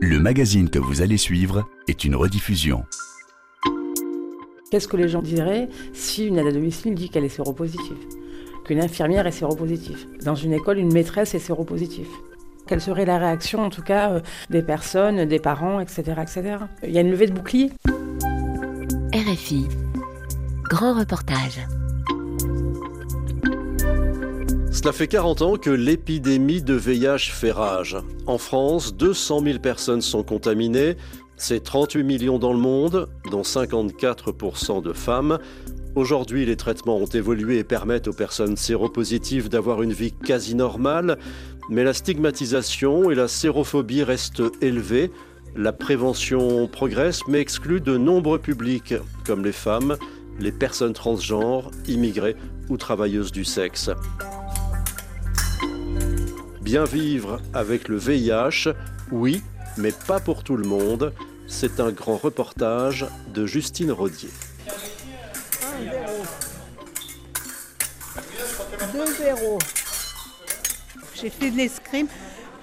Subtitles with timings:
[0.00, 2.84] Le magazine que vous allez suivre est une rediffusion.
[4.70, 7.96] Qu'est-ce que les gens diraient si une aide à domicile dit qu'elle est séropositive
[8.66, 12.08] Qu'une infirmière est séropositive Dans une école, une maîtresse est séropositive?
[12.66, 14.20] Quelle serait la réaction, en tout cas, euh,
[14.50, 16.56] des personnes, des parents, etc., etc.
[16.82, 17.70] Il y a une levée de bouclier.
[19.14, 19.66] RFI,
[20.68, 21.60] grand reportage.
[24.76, 27.96] Cela fait 40 ans que l'épidémie de VIH fait rage.
[28.26, 30.96] En France, 200 000 personnes sont contaminées.
[31.38, 35.38] C'est 38 millions dans le monde, dont 54% de femmes.
[35.94, 41.16] Aujourd'hui, les traitements ont évolué et permettent aux personnes séropositives d'avoir une vie quasi normale,
[41.70, 45.10] mais la stigmatisation et la sérophobie restent élevées.
[45.56, 49.96] La prévention progresse mais exclut de nombreux publics, comme les femmes,
[50.38, 52.36] les personnes transgenres, immigrées
[52.68, 53.90] ou travailleuses du sexe.
[56.66, 58.72] Bien vivre avec le VIH,
[59.12, 59.40] oui,
[59.76, 61.12] mais pas pour tout le monde.
[61.46, 64.30] C'est un grand reportage de Justine Rodier.
[68.92, 69.60] 2-0.
[71.14, 72.08] J'ai fait de l'escrime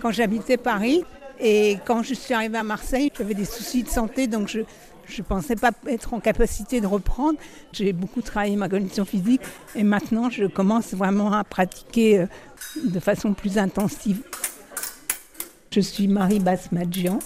[0.02, 1.06] quand j'habitais Paris.
[1.40, 4.60] Et quand je suis arrivée à Marseille, j'avais des soucis de santé, donc je
[5.18, 7.38] ne pensais pas être en capacité de reprendre.
[7.72, 9.42] J'ai beaucoup travaillé ma condition physique
[9.76, 12.26] et maintenant je commence vraiment à pratiquer euh,
[12.86, 14.22] de façon plus intensive.
[15.72, 17.20] Je suis Marie Basmadjian,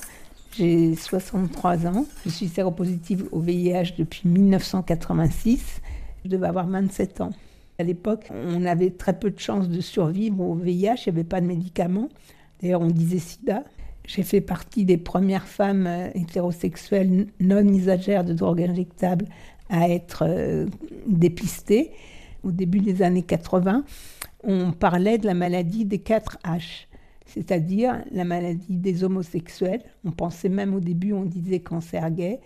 [0.52, 5.82] j'ai 63 ans, je suis séropositive au VIH depuis 1986,
[6.24, 7.32] je devais avoir 27 ans.
[7.80, 11.24] À l'époque, on avait très peu de chances de survivre au VIH, il n'y avait
[11.24, 12.10] pas de médicaments.
[12.62, 13.64] D'ailleurs, on disait sida.
[14.08, 19.26] J'ai fait partie des premières femmes euh, hétérosexuelles non usagères de drogue injectable
[19.70, 20.66] à être euh,
[21.06, 21.92] dépistées.
[22.44, 23.84] Au début des années 80,
[24.44, 26.88] on parlait de la maladie des 4 H,
[27.26, 29.84] c'est-à-dire la maladie des homosexuels.
[30.06, 32.40] On pensait même au début, on disait cancer gay,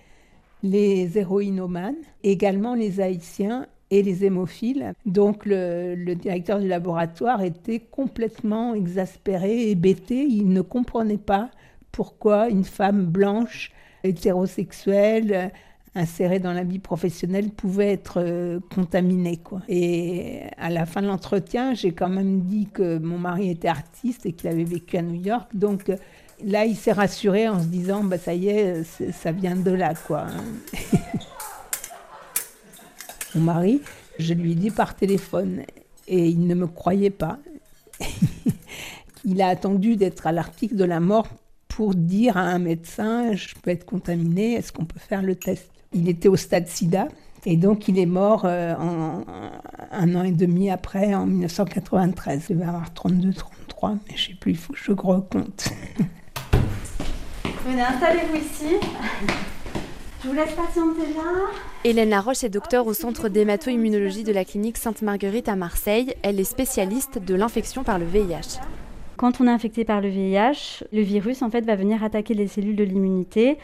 [0.64, 4.94] les héroïnomanes, également les haïtiens et les hémophiles.
[5.06, 10.24] Donc le, directeur du laboratoire était complètement exaspéré et bêté.
[10.24, 11.52] Il ne comprenait pas
[11.92, 13.72] pourquoi une femme blanche,
[14.04, 15.52] hétérosexuelle,
[15.94, 19.42] insérée dans la vie professionnelle pouvait être euh, contaminée.
[19.68, 24.26] Et à la fin de l'entretien, j'ai quand même dit que mon mari était artiste
[24.26, 25.50] et qu'il avait vécu à New York.
[25.54, 25.98] Donc euh,
[26.46, 29.94] là, il s'est rassuré en se disant, bah, ça y est, ça vient de là.
[30.08, 30.28] quoi.
[33.36, 33.82] mon mari,
[34.20, 35.62] je lui ai dit par téléphone
[36.08, 37.40] et il ne me croyait pas.
[39.26, 41.28] il a attendu d'être à l'article de la mort
[41.68, 45.70] pour dire à un médecin je peux être contaminé, est-ce qu'on peut faire le test?
[45.94, 47.08] Il était au stade sida
[47.46, 48.76] et donc il est mort euh,
[49.92, 52.48] un an et demi après, en 1993.
[52.50, 55.74] Il va avoir 32, 33, mais je ne sais plus, il faut que je recompte.
[57.66, 58.76] Venez, installez-vous ici.
[60.24, 61.50] Je vous laisse patienter là.
[61.84, 66.14] Hélène Laroche est docteur au centre d'hémato-immunologie de la clinique Sainte-Marguerite à Marseille.
[66.22, 68.60] Elle est spécialiste de l'infection par le VIH.
[69.18, 72.48] Quand on est infecté par le VIH, le virus en fait va venir attaquer les
[72.48, 73.58] cellules de l'immunité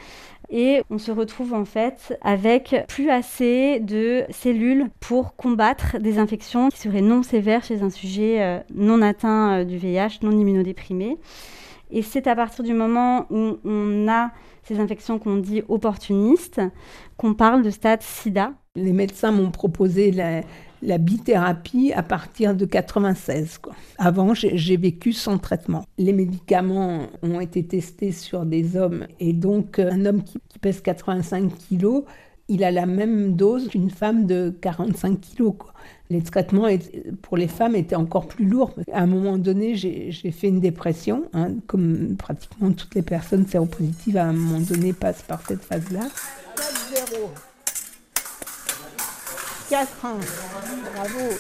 [0.50, 6.69] et on se retrouve en fait avec plus assez de cellules pour combattre des infections
[6.69, 11.17] qui seraient non sévères chez un sujet euh, non atteint euh, du VIH, non immunodéprimé.
[11.91, 14.31] Et c'est à partir du moment où on a
[14.63, 16.61] ces infections qu'on dit opportunistes
[17.15, 18.53] qu'on parle de stade sida.
[18.75, 20.41] Les médecins m'ont proposé la,
[20.81, 23.57] la bithérapie à partir de 96.
[23.59, 23.73] Quoi.
[23.97, 25.85] Avant, j'ai vécu sans traitement.
[25.97, 31.51] Les médicaments ont été testés sur des hommes et donc un homme qui, pèse 85
[31.55, 32.03] kilos,
[32.47, 35.55] il a la même dose qu'une femme de 45 kilos.
[36.09, 36.68] Les traitements
[37.22, 38.73] pour les femmes étaient encore plus lourds.
[38.91, 44.17] À un moment donné, j'ai fait une dépression, hein, comme pratiquement toutes les personnes séropositives
[44.17, 46.07] à un moment donné passent par cette phase-là.
[46.56, 47.29] 4-0.
[49.69, 50.19] 4 ans.
[50.96, 51.35] Bravo.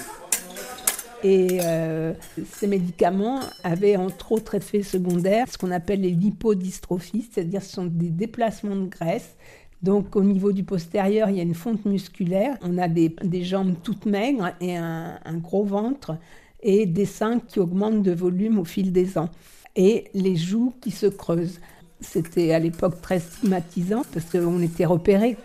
[1.23, 2.13] Et euh,
[2.53, 7.85] ces médicaments avaient entre autres effets secondaires ce qu'on appelle les lipodystrophies, c'est-à-dire ce sont
[7.85, 9.35] des déplacements de graisse
[9.83, 13.13] donc au niveau du postérieur, il y a une fonte musculaire, on a des,
[13.43, 16.17] jambes toutes maigres et un, gros ventre
[16.63, 19.29] et des seins qui augmentent de volume au fil des ans
[19.75, 21.59] et les joues qui se creusent.
[22.01, 25.37] C'était à l'époque très stigmatisant parce qu'on était repérés.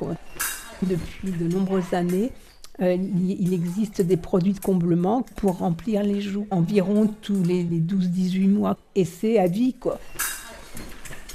[0.83, 2.31] Depuis de nombreuses années,
[2.81, 7.81] euh, il existe des produits de comblement pour remplir les joues environ tous les, les
[7.81, 9.99] 12-18 mois et c'est à vie quoi.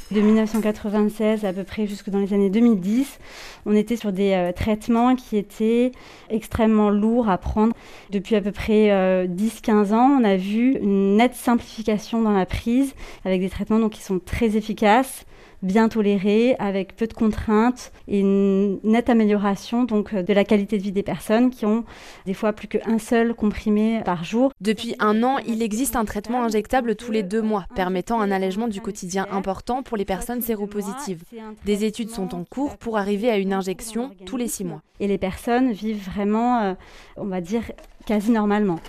[0.10, 3.20] De 1996 à peu près jusque dans les années 2010,
[3.66, 5.92] on était sur des euh, traitements qui étaient
[6.30, 7.74] extrêmement lourds à prendre.
[8.10, 12.46] Depuis à peu près 10-15 euh, ans, on a vu une nette simplification dans la
[12.46, 12.96] prise
[13.26, 15.26] avec des traitements donc, qui sont très efficaces,
[15.62, 20.84] bien toléré, avec peu de contraintes et une nette amélioration donc de la qualité de
[20.84, 21.84] vie des personnes qui ont
[22.26, 24.52] des fois plus qu'un seul comprimé par jour.
[24.62, 28.68] Depuis un an, il existe un traitement injectable tous les deux mois, permettant un allègement
[28.68, 31.24] du quotidien important pour les personnes séropositives.
[31.66, 34.82] Des études sont en cours pour arriver à une injection tous les six mois.
[35.00, 36.74] Et les personnes vivent vraiment, euh,
[37.18, 37.64] on va dire,
[38.06, 38.80] quasi normalement.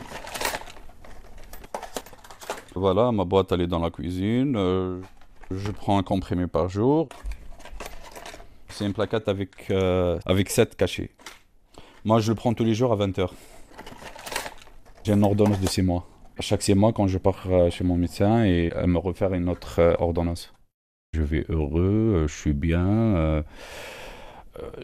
[2.74, 4.56] Voilà, ma boîte elle est dans la cuisine.
[5.50, 7.08] Euh, je prends un comprimé par jour.
[8.68, 11.10] C'est une plaquette avec, euh, avec 7 cachets.
[12.04, 13.30] Moi, je le prends tous les jours à 20h.
[15.04, 16.06] J'ai une ordonnance de 6 mois.
[16.38, 19.34] À chaque 6 mois, quand je pars euh, chez mon médecin, et elle me refaire
[19.34, 20.52] une autre ordonnance.
[21.14, 23.42] Je vais heureux, je suis bien.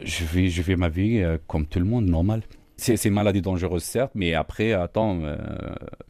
[0.03, 2.41] je, vis, je vis ma vie comme tout le monde, normal.
[2.77, 5.37] C'est une maladie dangereuse, certes, mais après, attends, euh,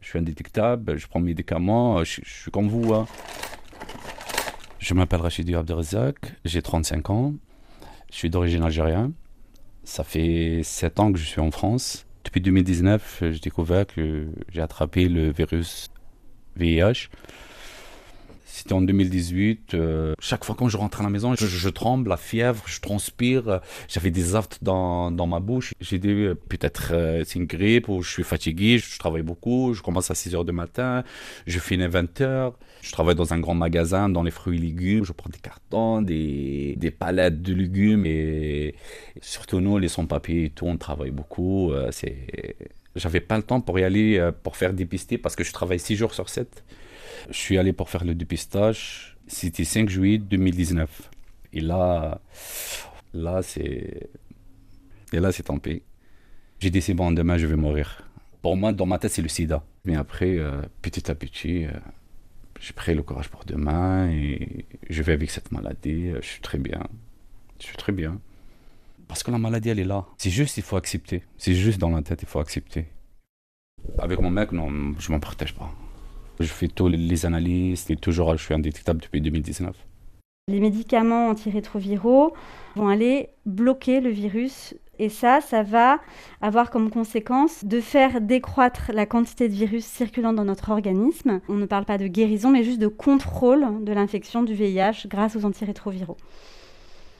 [0.00, 2.92] je suis indétectable, je prends mes médicaments, je, suis comme vous.
[2.92, 3.06] Hein.
[4.78, 7.34] Je m'appelle Rachid Abdelrazak, j'ai 35 ans,
[8.10, 9.12] je suis d'origine algérienne.
[9.84, 12.06] Ça fait 7 ans que je suis en France.
[12.24, 15.90] Depuis 2019, j'ai découvert que j'ai attrapé le virus
[16.56, 17.08] VIH.
[18.56, 19.74] C'était en 2018.
[19.74, 23.60] Euh, chaque fois quand je rentre à la maison, je, tremble, la fièvre, je transpire.
[23.86, 25.74] J'avais des aftes dans, dans ma bouche.
[25.82, 28.78] J'ai dit euh, peut-être euh, c'est une grippe ou je suis fatigué.
[28.78, 29.74] Je, travaille beaucoup.
[29.74, 31.04] Je commence à 6 heures du matin.
[31.46, 32.58] Je finis 20 heures.
[32.80, 35.04] Je travaille dans un grand magasin dans les fruits et légumes.
[35.04, 38.74] Je prends des cartons, des, des palettes de légumes et,
[39.20, 41.72] surtout nous, les sans-papiers et tout, on travaille beaucoup.
[41.90, 42.56] c'est
[42.94, 45.96] j'avais pas le temps pour y aller pour faire dépister parce que je travaille 6
[45.96, 46.64] jours sur 7.
[47.30, 49.16] Je suis allé pour faire le dépistage.
[49.26, 51.10] C'était 5 juillet 2019.
[51.52, 52.20] Et là,
[53.14, 54.08] là, c'est.
[55.12, 55.82] Et là, c'est pis.
[56.60, 58.08] J'ai dit, c'est bon, demain, je vais mourir.
[58.42, 59.64] Pour moi, dans ma tête, c'est le sida.
[59.84, 61.70] Mais après, euh, petit à petit, euh,
[62.60, 66.12] j'ai pris le courage pour demain et je vais avec cette maladie.
[66.20, 66.86] Je suis très bien.
[67.60, 68.20] Je suis très bien.
[69.08, 70.04] Parce que la maladie, elle est là.
[70.18, 71.22] C'est juste, il faut accepter.
[71.38, 72.86] C'est juste dans la tête, il faut accepter.
[73.98, 75.72] Avec mon mec, non, je m'en protège pas.
[76.38, 79.74] Je fais tous les analyses et toujours je suis indétectable depuis 2019.
[80.48, 82.32] Les médicaments antirétroviraux
[82.76, 85.98] vont aller bloquer le virus et ça, ça va
[86.40, 91.40] avoir comme conséquence de faire décroître la quantité de virus circulant dans notre organisme.
[91.48, 95.36] On ne parle pas de guérison, mais juste de contrôle de l'infection du VIH grâce
[95.36, 96.16] aux antirétroviraux.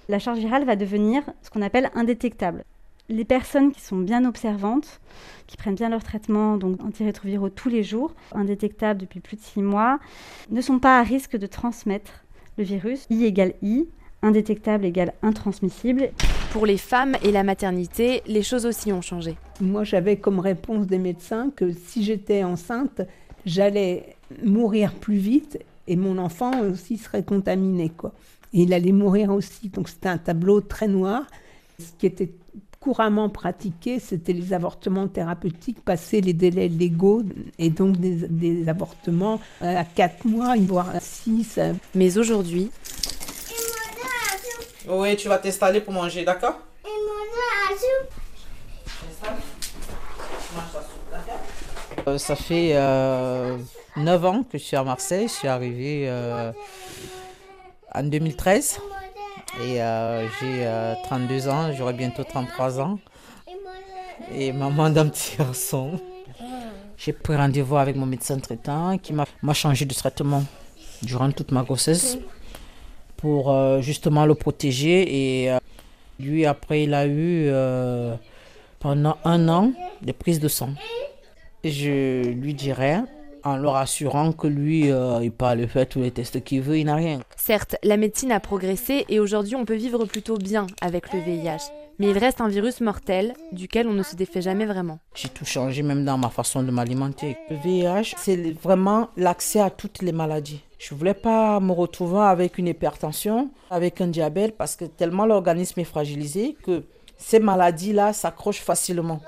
[0.08, 2.64] La charge virale va devenir ce qu'on appelle indétectable
[3.08, 5.00] les personnes qui sont bien observantes,
[5.46, 9.62] qui prennent bien leur traitement donc antirétroviraux tous les jours, indétectables depuis plus de six
[9.62, 9.98] mois,
[10.50, 12.24] ne sont pas à risque de transmettre
[12.58, 13.06] le virus.
[13.10, 13.86] I égale I,
[14.22, 16.10] indétectable égale intransmissible.
[16.52, 19.36] Pour les femmes et la maternité, les choses aussi ont changé.
[19.60, 23.02] Moi, j'avais comme réponse des médecins que si j'étais enceinte,
[23.44, 27.90] j'allais mourir plus vite et mon enfant aussi serait contaminé.
[27.90, 28.12] Quoi.
[28.52, 29.68] Et il allait mourir aussi.
[29.68, 31.26] Donc c'était un tableau très noir.
[31.78, 32.30] Ce qui était
[32.86, 37.24] couramment pratiqué, c'était les avortements thérapeutiques, passer les délais légaux,
[37.58, 41.58] et donc des, avortements à 4 mois, voire à 6.
[41.96, 42.70] Mais aujourd'hui...
[44.88, 46.60] Oui, tu vas t'installer pour manger, d'accord?
[52.06, 53.56] Euh, Ça fait euh,
[53.96, 55.26] 9 ans que je suis à Marseille.
[55.26, 56.52] Je suis arrivée euh,
[57.92, 58.78] en 2013.
[59.62, 60.68] Et euh, j'ai
[61.04, 62.98] 32 euh, ans, j'aurai bientôt 33 ans.
[64.34, 65.98] Et maman d'un petit garçon.
[66.98, 70.44] J'ai pris rendez-vous avec mon médecin traitant qui m'a changé de traitement
[71.02, 72.18] durant toute ma grossesse
[73.16, 75.46] pour euh, justement le protéger.
[75.46, 75.50] Et
[76.20, 77.50] lui, après, il a eu
[78.78, 79.72] pendant un an
[80.02, 80.70] des prises de sang.
[81.64, 83.00] Je lui dirais
[83.46, 86.78] en leur assurant que lui, euh, il peut aller faire tous les tests qu'il veut,
[86.78, 87.20] il n'a rien.
[87.36, 91.70] Certes, la médecine a progressé et aujourd'hui on peut vivre plutôt bien avec le VIH.
[91.98, 94.98] Mais il reste un virus mortel duquel on ne se défait jamais vraiment.
[95.14, 97.38] J'ai tout changé même dans ma façon de m'alimenter.
[97.48, 100.62] Le VIH, c'est vraiment l'accès à toutes les maladies.
[100.78, 105.24] Je ne voulais pas me retrouver avec une hypertension, avec un diabète, parce que tellement
[105.24, 106.82] l'organisme est fragilisé que
[107.16, 109.20] ces maladies-là s'accrochent facilement.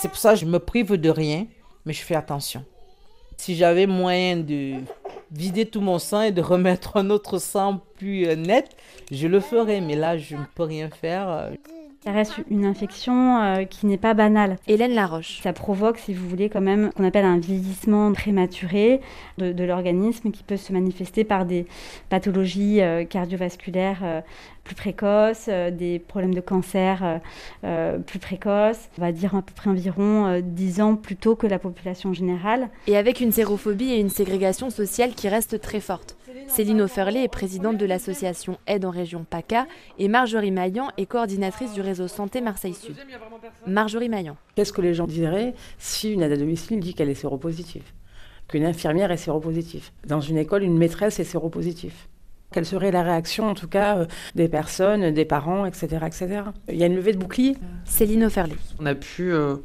[0.00, 1.46] C'est pour ça que je me prive de rien
[1.88, 2.62] mais je fais attention.
[3.38, 4.74] Si j'avais moyen de
[5.32, 8.76] vider tout mon sang et de remettre un autre sang plus euh, net,
[9.10, 9.80] je le ferais.
[9.80, 11.50] Mais là, je ne peux rien faire.
[12.06, 12.10] Euh.
[12.10, 14.56] Ça reste une infection euh, qui n'est pas banale.
[14.66, 15.40] Hélène Laroche.
[15.42, 19.00] Ça provoque, si vous voulez, quand même qu'on appelle un vieillissement prématuré
[19.38, 21.66] de, l'organisme qui peut se manifester par des
[22.08, 24.22] pathologies cardiovasculaires
[24.68, 27.18] plus précoces, euh, des problèmes de cancer euh,
[27.64, 31.46] euh, plus précoces, on va dire à peu près environ 10 ans plus tôt que
[31.46, 32.68] la population générale.
[32.86, 36.17] Et avec une sérophobie et une ségrégation sociale qui restent très fortes.
[36.48, 39.66] Céline Offerley est présidente de l'association Aide en région PACA
[39.98, 42.96] et Marjorie Maillan est coordinatrice du réseau Santé Marseille Sud.
[43.66, 44.36] Marjorie Maillan.
[44.54, 47.84] Qu'est-ce que les gens diraient si une aide à domicile dit qu'elle est séropositive?
[48.48, 49.90] Qu'une infirmière est séropositive?
[50.06, 51.94] Dans une école, une maîtresse est séropositive?
[52.50, 56.42] Quelle serait la réaction, en tout cas, euh, des personnes, des parents, etc., etc.
[56.68, 57.56] Il y a une levée de bouclier?
[57.84, 58.56] Céline Offerley.
[58.80, 59.56] On a pu, euh,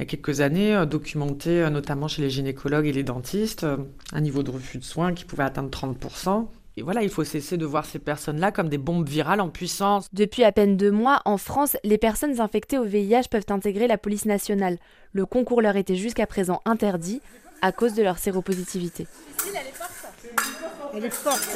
[0.00, 3.66] il y a quelques années, euh, documenter, notamment chez les gynécologues et les dentistes,
[4.12, 6.48] un niveau de refus de soins qui pouvait atteindre 30%.
[6.78, 10.08] Et voilà, il faut cesser de voir ces personnes-là comme des bombes virales en puissance.
[10.14, 13.98] Depuis à peine deux mois, en France, les personnes infectées au VIH peuvent intégrer la
[13.98, 14.78] police nationale.
[15.12, 17.20] Le concours leur était jusqu'à présent interdit
[17.60, 19.06] à cause de leur séropositivité.
[20.94, 21.46] Elle est forte.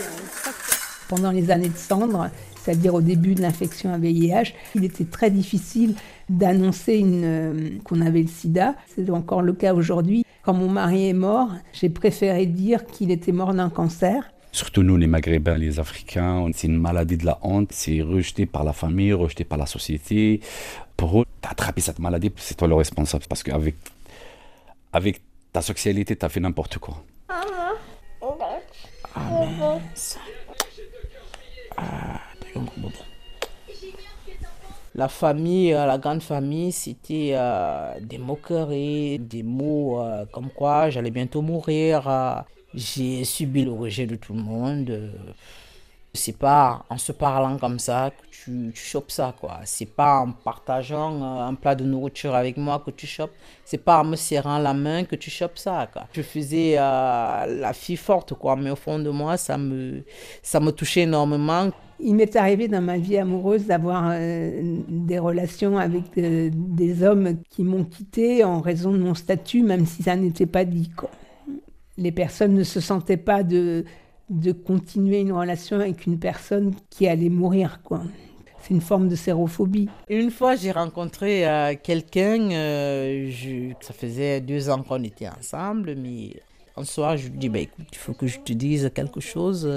[1.08, 2.28] Pendant les années de cendre,
[2.62, 5.94] c'est-à-dire au début de l'infection à VIH, il était très difficile
[6.28, 8.74] d'annoncer euh, qu'on avait le sida.
[8.94, 10.24] C'est encore le cas aujourd'hui.
[10.42, 14.30] Quand mon mari est mort, j'ai préféré dire qu'il était mort d'un cancer.
[14.52, 18.62] Surtout nous, les Maghrébins, les Africains, c'est une maladie de la honte, c'est rejeté par
[18.62, 20.40] la famille, rejeté par la société.
[20.96, 23.24] Pour eux, d'attraper cette maladie, c'est toi le responsable.
[23.28, 23.74] Parce qu'avec
[24.92, 25.20] avec
[25.52, 27.02] ta sexualité, tu as fait n'importe quoi.
[27.28, 27.40] Ah,
[34.94, 40.90] la famille, euh, la grande famille, c'était euh, des moqueries, des mots euh, comme quoi
[40.90, 42.44] j'allais bientôt mourir.
[42.74, 45.12] J'ai subi le rejet de tout le monde.
[46.16, 49.58] C'est pas en se parlant comme ça que tu, tu chopes ça, quoi.
[49.64, 53.32] C'est pas en partageant euh, un plat de nourriture avec moi que tu chopes.
[53.64, 56.06] C'est pas en me serrant la main que tu chopes ça, quoi.
[56.12, 58.54] Je faisais euh, la fille forte, quoi.
[58.54, 60.04] Mais au fond de moi, ça me,
[60.40, 61.70] ça me touchait énormément.
[61.98, 67.64] Il m'est arrivé dans ma vie amoureuse d'avoir euh, des relations avec des hommes qui
[67.64, 71.10] m'ont quitté en raison de mon statut, même si ça n'était pas dit, quoi.
[71.96, 73.84] Les personnes ne se sentaient pas de
[74.30, 78.02] de continuer une relation avec une personne qui allait mourir, quoi.
[78.60, 79.90] C'est une forme de sérophobie.
[80.08, 83.30] Une fois, j'ai rencontré euh, quelqu'un, euh,
[83.80, 86.42] ça faisait deux ans qu'on était ensemble, mais
[86.76, 89.70] un soir, je lui dis, bah, écoute, il faut que je te dise quelque chose.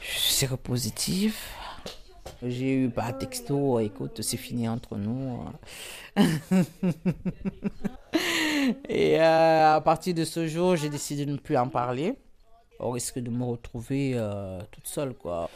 [0.00, 1.32] Je suis.
[2.46, 5.38] J'ai eu par texto, écoute, c'est fini entre nous.
[8.88, 12.14] Et euh, à partir de ce jour, j'ai décidé de ne plus en parler
[12.78, 15.48] on risque de me retrouver euh, toute seule, quoi.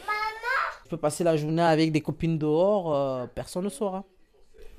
[0.85, 4.03] Je peux passer la journée avec des copines dehors, euh, personne ne saura.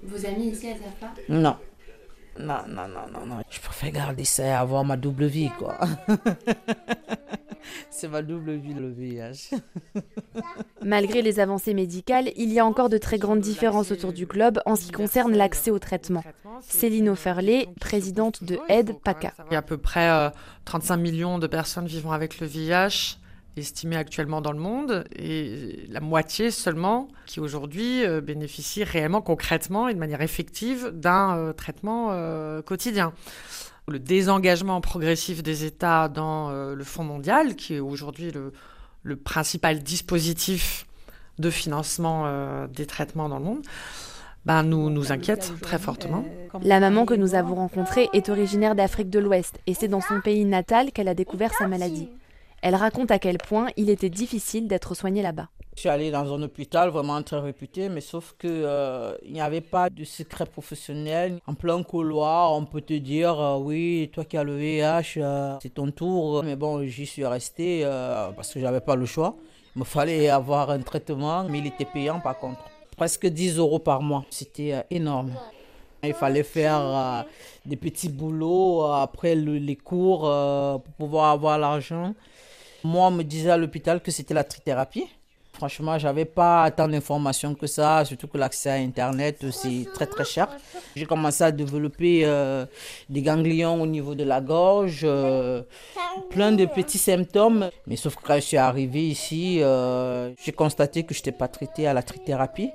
[0.03, 1.13] Vos amis ici, elles savent pas?
[1.29, 1.57] Non.
[2.39, 3.37] Non, non, non, non, non.
[3.51, 5.79] Je préfère garder ça et avoir ma double vie, quoi.
[7.91, 9.57] C'est ma double vie, le VIH.
[10.83, 14.61] Malgré les avancées médicales, il y a encore de très grandes différences autour du globe
[14.65, 16.25] en ce qui concerne l'accès au traitement.
[16.63, 19.33] Céline Offerley, présidente de Aide PACA.
[19.51, 20.33] Il y a à peu près
[20.65, 23.19] 35 euh, millions de personnes vivant avec le VIH
[23.57, 29.89] estimées actuellement dans le monde et la moitié seulement qui aujourd'hui euh, bénéficient réellement concrètement
[29.89, 32.17] et de manière effective d'un euh, traitement
[32.63, 33.13] quotidien
[33.91, 39.83] le désengagement progressif des États dans euh, le Fonds mondial, qui est aujourd'hui le, principal
[39.83, 40.87] dispositif
[41.39, 43.67] de financement euh, des traitements dans le monde,
[44.45, 46.25] ben, nous, nous inquiète très fortement.
[46.63, 50.21] La maman que nous avons rencontrée est originaire d'Afrique de l'Ouest et c'est dans son
[50.21, 52.09] pays natal qu'elle a découvert sa maladie.
[52.63, 55.49] Elle raconte à quel point il était difficile d'être soignée là-bas.
[55.77, 59.61] Je suis allée dans un hôpital vraiment très réputé, mais sauf que euh, n'y avait
[59.61, 61.39] pas de secret professionnel.
[61.47, 65.57] En plein couloir, on peut te dire euh, oui, toi qui as le VIH, euh,
[65.63, 66.43] c'est ton tour.
[66.43, 67.85] Mais bon, j'y suis resté
[68.37, 69.37] parce que j'avais pas le choix.
[69.77, 72.65] Il me fallait avoir un traitement, mais il était payant par contre.
[73.01, 74.27] Presque 10 euros par mois.
[74.29, 75.33] C'était énorme.
[76.05, 77.25] Il fallait faire
[77.65, 82.15] des petits boulots après les cours pour pouvoir avoir l'argent.
[82.85, 85.07] Moi, on me disait à l'hôpital que c'était la trithérapie.
[85.61, 90.25] Franchement, j'avais pas tant d'informations que ça, surtout que l'accès à Internet, c'est très très
[90.25, 90.49] cher.
[90.97, 92.65] J'ai commencé à développer euh,
[93.11, 95.61] des ganglions au niveau de la gorge, euh,
[96.31, 97.69] plein de petits symptômes.
[97.87, 101.49] Mais sauf que quand je suis arrivée ici, euh, j'ai constaté que je n'étais pas
[101.49, 102.71] traitée à la trithérapie.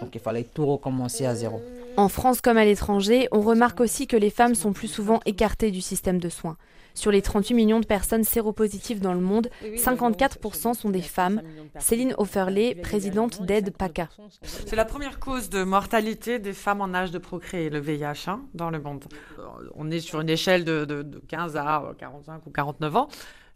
[0.00, 1.60] Donc il fallait tout recommencer à zéro.
[1.96, 5.70] En France comme à l'étranger, on remarque aussi que les femmes sont plus souvent écartées
[5.70, 6.56] du système de soins.
[6.94, 11.42] Sur les 38 millions de personnes séropositives dans le monde, 54% sont des femmes.
[11.78, 14.08] Céline Offerley, présidente d'Aide PACA.
[14.42, 18.40] C'est la première cause de mortalité des femmes en âge de procréer, le VIH, hein,
[18.54, 19.04] dans le monde.
[19.38, 19.42] Euh,
[19.74, 23.08] on est sur une échelle de, 15 à 45 ou 49 ans.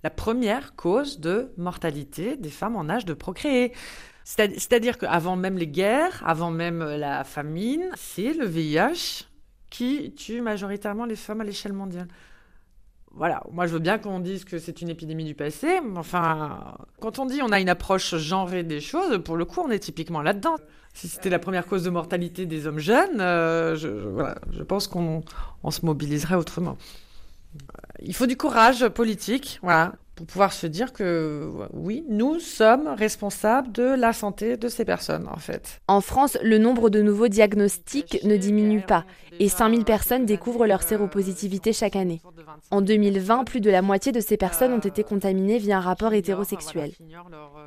[0.03, 3.73] La première cause de mortalité des femmes en âge de procréer.
[4.25, 9.25] C'est-à-dire qu'avant même les guerres, avant même la famine, c'est le VIH
[9.71, 12.09] qui tue majoritairement les femmes à l'échelle mondiale.
[13.13, 16.77] voilà, moi je veux bien qu'on dise que c'est une épidémie du passé, mais enfin,
[17.01, 19.79] quand on dit on a une approche genrée des choses, pour le coup, on est
[19.79, 20.57] typiquement là-dedans.
[20.93, 24.89] Si c'était la première cause de mortalité des hommes jeunes, euh, je, voilà, je pense
[24.89, 25.23] qu'on
[25.71, 26.77] se mobiliserait autrement.
[28.03, 29.61] Il faut du courage politique,
[30.21, 35.27] pour pouvoir se dire que oui, nous sommes responsables de la santé de ces personnes,
[35.29, 35.81] en fait.
[35.89, 39.07] En France, le nombre de nouveaux diagnostics ne diminue pas
[39.39, 42.21] et 5000 personnes découvrent leur séropositivité chaque année.
[42.71, 46.13] En 2020, plus de la moitié de ces personnes ont été contaminées via un rapport
[46.13, 46.93] hétérosexuel.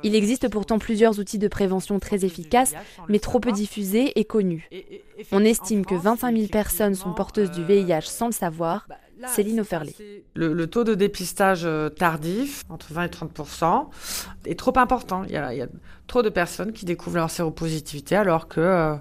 [0.04, 2.74] Il existe pourtant plusieurs outils de prévention très efficaces,
[3.08, 4.70] mais trop peu diffusés et connus.
[5.32, 8.86] On estime que 25 000 personnes sont porteuses du VIH sans le savoir,
[9.26, 9.94] Céline Offerley.
[10.34, 13.40] Le, taux de dépistage euh, tardif, entre 20 et 30
[14.46, 15.24] est trop important.
[15.24, 15.66] Il y, a,
[16.06, 18.94] trop de personnes qui découvrent leur séropositivité alors que euh,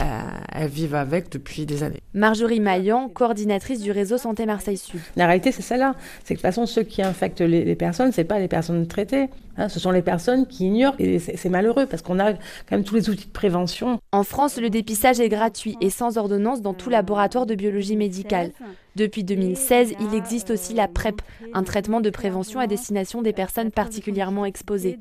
[0.00, 0.20] euh,
[0.52, 2.02] elles vivent avec depuis des années.
[2.14, 5.00] Marjorie Maillan, coordinatrice du réseau Santé Marseille Sud.
[5.14, 5.94] La réalité, c'est celle-là.
[6.24, 8.86] C'est que de toute façon, ceux qui infectent les, personnes, ce n'est pas les personnes
[8.88, 9.28] traitées.
[9.56, 9.68] Hein.
[9.68, 10.94] ce sont les personnes qui ignorent.
[10.98, 13.98] Et c'est malheureux parce qu'on a quand même tous les outils de prévention.
[14.12, 18.52] En France, le dépistage est gratuit et sans ordonnance dans tout laboratoire de biologie médicale.
[18.96, 21.20] Depuis 2016, il existe aussi la PrEP,
[21.52, 24.98] un traitement de prévention à destination des personnes particulièrement exposées.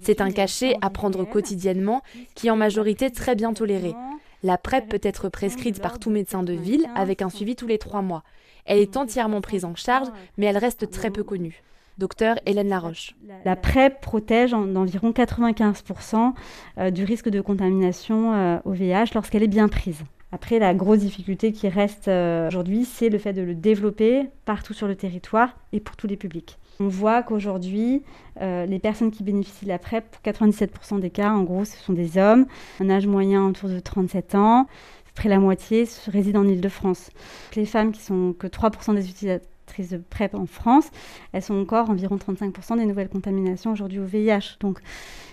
[0.00, 2.02] C'est un cachet à prendre quotidiennement
[2.34, 3.94] qui est en majorité très bien toléré.
[4.42, 7.78] La PrEP peut être prescrite par tout médecin de ville avec un suivi tous les
[7.78, 8.22] trois mois.
[8.66, 10.08] Elle est entièrement prise en charge,
[10.38, 11.62] mais elle reste très peu connue.
[11.98, 13.14] Docteur Hélène Laroche.
[13.44, 16.32] La PrEP protège d'environ 95%
[16.78, 20.02] euh, du risque de contamination euh, au VIH lorsqu'elle est bien prise.
[20.34, 24.74] Après, la grosse difficulté qui reste euh, aujourd'hui, c'est le fait de le développer partout
[24.74, 26.58] sur le territoire et pour tous les publics.
[26.80, 28.02] On voit qu'aujourd'hui,
[28.40, 31.76] euh, les personnes qui bénéficient de la PrEP, pour 97% des cas, en gros, ce
[31.76, 32.46] sont des hommes,
[32.80, 34.66] un âge moyen autour de 37 ans.
[35.14, 37.10] Près la moitié résident en Ile-de-France.
[37.54, 40.90] Les femmes qui sont que 3% des utilisatrices de PrEP en France,
[41.32, 44.58] elles sont encore environ 35% des nouvelles contaminations aujourd'hui au VIH.
[44.60, 44.80] Donc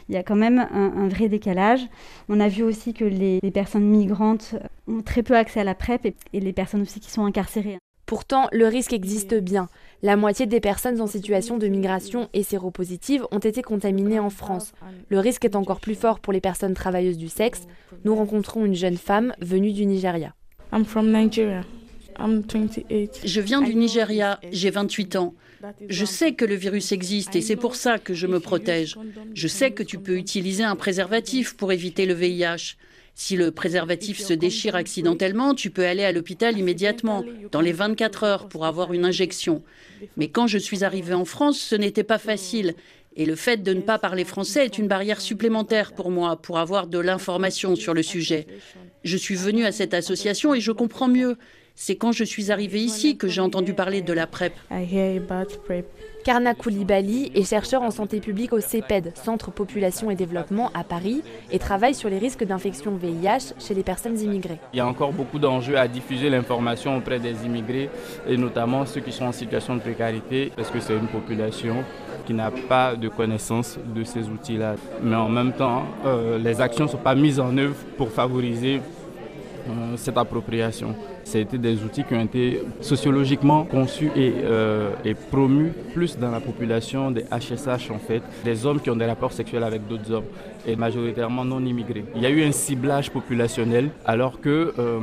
[0.09, 1.81] il y a quand même un, vrai décalage.
[2.29, 4.55] On a vu aussi que les, personnes migrantes
[4.87, 7.77] ont très peu accès à la PrEP et les personnes aussi qui sont incarcérées.
[8.05, 9.69] Pourtant, le risque existe bien.
[10.01, 14.73] La moitié des personnes en situation de migration et séropositives ont été contaminées en France.
[15.07, 17.67] Le risque est encore plus fort pour les personnes travailleuses du sexe.
[18.03, 20.33] Nous rencontrons une jeune femme venue du Nigeria.
[22.17, 25.33] Je viens du Nigeria, j'ai 28 ans.
[25.89, 28.97] Je sais que le virus existe et c'est pour ça que je me protège.
[29.33, 32.77] Je sais que tu peux utiliser un préservatif pour éviter le VIH.
[33.13, 38.23] Si le préservatif se déchire accidentellement, tu peux aller à l'hôpital immédiatement, dans les 24
[38.23, 39.63] heures, pour avoir une injection.
[40.17, 42.73] Mais quand je suis arrivée en France, ce n'était pas facile.
[43.17, 46.57] Et le fait de ne pas parler français est une barrière supplémentaire pour moi, pour
[46.57, 48.47] avoir de l'information sur le sujet.
[49.03, 51.37] Je suis venue à cette association et je comprends mieux.
[51.75, 54.53] C'est quand je suis arrivée ici que j'ai entendu parler de la PrEP.
[56.23, 61.23] Karna Koulibaly est chercheur en santé publique au CEPED, Centre Population et Développement à Paris,
[61.51, 64.59] et travaille sur les risques d'infection VIH chez les personnes immigrées.
[64.73, 67.89] Il y a encore beaucoup d'enjeux à diffuser l'information auprès des immigrés,
[68.27, 71.77] et notamment ceux qui sont en situation de précarité, parce que c'est une population
[72.27, 74.75] qui n'a pas de connaissance de ces outils-là.
[75.01, 78.81] Mais en même temps, euh, les actions ne sont pas mises en œuvre pour favoriser
[79.67, 80.95] euh, cette appropriation.
[81.23, 87.11] C'était des outils qui ont été sociologiquement conçus euh, et, promus plus dans la population
[87.11, 90.25] des HSH en fait, des hommes qui ont des rapports sexuels avec d'autres hommes
[90.65, 92.05] et majoritairement non immigrés.
[92.15, 94.99] Il y a eu un ciblage populationnel alors que euh,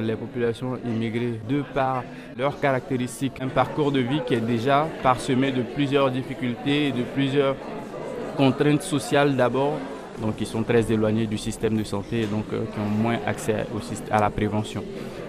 [0.00, 2.04] les populations immigrées, de par
[2.38, 7.02] leurs caractéristiques, un parcours de vie qui est déjà parsemé de plusieurs difficultés et de
[7.14, 7.56] plusieurs
[8.36, 9.78] contraintes sociales d'abord
[10.20, 13.18] donc qui sont très éloignés du système de santé et donc euh, qui ont moins
[13.26, 13.66] accès
[14.10, 14.82] à la prévention.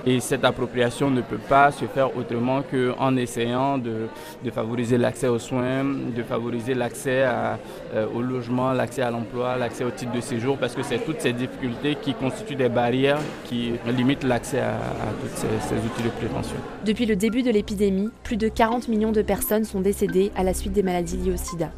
[0.05, 4.07] Et cette appropriation ne peut pas se faire autrement qu'en essayant de,
[4.51, 9.91] favoriser l'accès aux soins, de favoriser l'accès euh, au logement, l'accès à l'emploi, l'accès au
[9.91, 14.23] titre de séjour, parce que c'est toutes ces difficultés qui constituent des barrières qui limitent
[14.23, 14.73] l'accès à,
[15.21, 16.55] tous ces, ces outils de prévention.
[16.85, 20.53] Depuis le début de l'épidémie, plus de 40 millions de personnes sont décédées à la
[20.53, 21.69] suite des maladies liées au sida.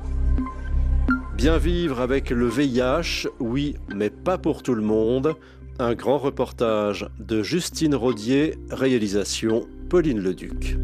[1.43, 5.35] Bien vivre avec le VIH, oui, mais pas pour tout le monde.
[5.77, 10.77] Un grand reportage de Justine Rodier, réalisation Pauline Leduc.